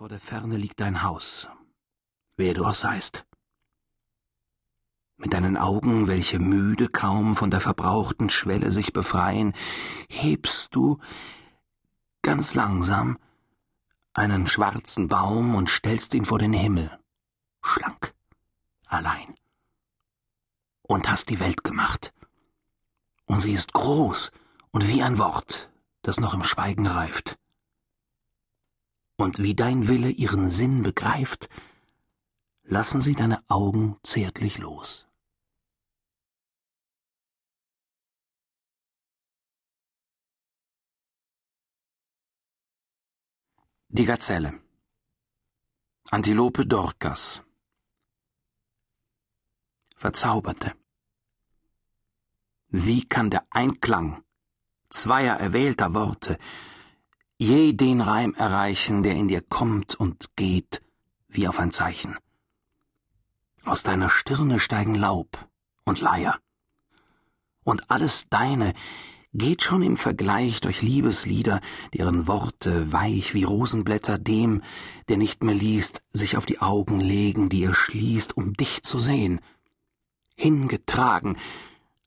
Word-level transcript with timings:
vor 0.00 0.08
der 0.08 0.18
Ferne 0.18 0.56
liegt 0.56 0.80
dein 0.80 1.02
Haus, 1.02 1.46
wer 2.38 2.54
du 2.54 2.64
auch 2.64 2.74
seist. 2.74 3.26
Mit 5.18 5.34
deinen 5.34 5.58
Augen, 5.58 6.06
welche 6.08 6.38
müde 6.38 6.88
kaum 6.88 7.36
von 7.36 7.50
der 7.50 7.60
verbrauchten 7.60 8.30
Schwelle 8.30 8.72
sich 8.72 8.94
befreien, 8.94 9.52
hebst 10.08 10.74
du 10.74 11.00
ganz 12.22 12.54
langsam 12.54 13.18
einen 14.14 14.46
schwarzen 14.46 15.06
Baum 15.06 15.54
und 15.54 15.68
stellst 15.68 16.14
ihn 16.14 16.24
vor 16.24 16.38
den 16.38 16.54
Himmel, 16.54 16.98
schlank, 17.62 18.12
allein. 18.86 19.34
Und 20.80 21.10
hast 21.10 21.28
die 21.28 21.40
Welt 21.40 21.62
gemacht. 21.62 22.14
Und 23.26 23.40
sie 23.40 23.52
ist 23.52 23.74
groß 23.74 24.30
und 24.70 24.88
wie 24.88 25.02
ein 25.02 25.18
Wort, 25.18 25.70
das 26.00 26.20
noch 26.20 26.32
im 26.32 26.42
Schweigen 26.42 26.86
reift 26.86 27.38
und 29.20 29.42
wie 29.42 29.54
dein 29.54 29.88
Wille 29.88 30.10
ihren 30.10 30.48
Sinn 30.48 30.82
begreift, 30.82 31.48
lassen 32.62 33.00
sie 33.00 33.14
deine 33.14 33.42
Augen 33.48 33.98
zärtlich 34.02 34.58
los. 34.58 35.06
Die 43.88 44.04
Gazelle. 44.04 44.60
Antilope 46.10 46.64
Dorcas. 46.64 47.42
Verzauberte. 49.96 50.74
Wie 52.68 53.04
kann 53.04 53.30
der 53.30 53.46
Einklang 53.50 54.24
zweier 54.88 55.36
erwählter 55.36 55.92
Worte 55.92 56.38
je 57.40 57.72
den 57.72 58.02
Reim 58.02 58.34
erreichen, 58.34 59.02
der 59.02 59.14
in 59.14 59.26
dir 59.26 59.40
kommt 59.40 59.94
und 59.94 60.36
geht, 60.36 60.82
wie 61.26 61.48
auf 61.48 61.58
ein 61.58 61.72
Zeichen. 61.72 62.18
Aus 63.64 63.82
deiner 63.82 64.10
Stirne 64.10 64.58
steigen 64.58 64.94
Laub 64.94 65.48
und 65.84 66.02
Leier. 66.02 66.38
Und 67.64 67.90
alles 67.90 68.28
Deine 68.28 68.74
geht 69.32 69.62
schon 69.62 69.80
im 69.82 69.96
Vergleich 69.96 70.60
durch 70.60 70.82
Liebeslieder, 70.82 71.62
deren 71.94 72.26
Worte 72.26 72.92
weich 72.92 73.32
wie 73.32 73.44
Rosenblätter 73.44 74.18
dem, 74.18 74.62
der 75.08 75.16
nicht 75.16 75.42
mehr 75.42 75.54
liest, 75.54 76.02
sich 76.12 76.36
auf 76.36 76.44
die 76.44 76.60
Augen 76.60 77.00
legen, 77.00 77.48
die 77.48 77.64
er 77.64 77.74
schließt, 77.74 78.36
um 78.36 78.52
dich 78.52 78.82
zu 78.82 78.98
sehen. 78.98 79.40
Hingetragen, 80.36 81.38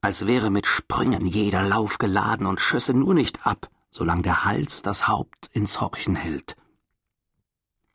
als 0.00 0.26
wäre 0.26 0.50
mit 0.50 0.66
Sprüngen 0.66 1.24
jeder 1.24 1.62
Lauf 1.62 1.98
geladen 1.98 2.46
und 2.46 2.60
schösse 2.60 2.94
nur 2.94 3.14
nicht 3.14 3.46
ab, 3.46 3.70
solang 3.90 4.22
der 4.22 4.44
Hals 4.44 4.82
das 4.82 5.08
Haupt 5.08 5.48
ins 5.52 5.80
Horchen 5.80 6.16
hält. 6.16 6.56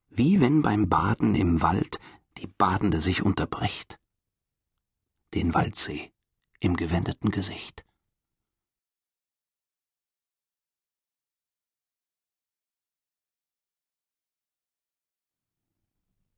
Wie 0.10 0.40
wenn 0.42 0.62
beim 0.62 0.90
Baden 0.90 1.36
im 1.36 1.62
Wald 1.62 2.00
die 2.38 2.48
Badende 2.48 3.02
sich 3.02 3.24
unterbricht. 3.24 4.00
Den 5.34 5.54
Waldsee 5.54 6.12
im 6.60 6.76
gewendeten 6.76 7.32
Gesicht. 7.32 7.86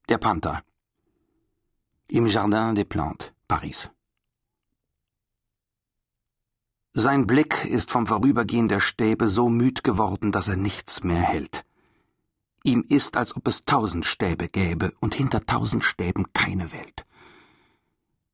Der 0.10 0.18
Panther 0.18 0.64
im 2.10 2.26
Jardin 2.28 2.76
des 2.76 2.86
Plantes, 2.86 3.34
Paris. 3.48 3.90
Sein 7.00 7.28
Blick 7.28 7.64
ist 7.66 7.92
vom 7.92 8.08
Vorübergehen 8.08 8.70
der 8.70 8.80
Stäbe 8.80 9.28
so 9.28 9.50
müd 9.50 9.84
geworden, 9.84 10.32
dass 10.32 10.48
er 10.48 10.56
nichts 10.56 11.04
mehr 11.04 11.22
hält. 11.22 11.64
Ihm 12.64 12.84
ist, 12.90 13.18
als 13.18 13.36
ob 13.36 13.48
es 13.48 13.66
tausend 13.66 14.08
Stäbe 14.08 14.48
gäbe 14.48 14.92
und 15.00 15.14
hinter 15.14 15.46
tausend 15.46 15.84
Stäben 15.84 16.34
keine 16.34 16.72
Welt. 16.72 17.06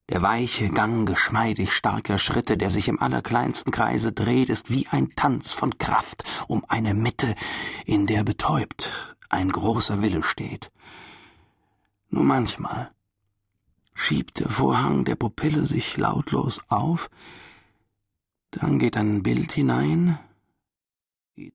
Der 0.07 0.21
weiche 0.21 0.69
Gang 0.69 1.05
geschmeidig 1.05 1.73
starker 1.73 2.17
Schritte, 2.17 2.55
der 2.55 2.69
sich 2.69 2.87
im 2.87 3.01
allerkleinsten 3.01 3.73
Kreise 3.73 4.13
dreht, 4.13 4.47
ist 4.47 4.71
wie 4.71 4.87
ein 4.87 5.09
Tanz 5.17 5.51
von 5.51 5.77
Kraft 5.77 6.23
um 6.47 6.63
eine 6.69 6.93
Mitte, 6.93 7.35
in 7.85 8.07
der 8.07 8.23
betäubt 8.23 9.17
ein 9.27 9.51
großer 9.51 10.01
Wille 10.01 10.23
steht. 10.23 10.71
Nur 12.09 12.23
manchmal 12.23 12.91
schiebt 13.93 14.39
der 14.39 14.47
Vorhang 14.47 15.03
der 15.03 15.15
Pupille 15.15 15.65
sich 15.65 15.97
lautlos 15.97 16.61
auf, 16.69 17.09
dann 18.59 18.79
geht 18.79 18.97
ein 18.97 19.23
Bild 19.23 19.51
hinein, 19.51 20.19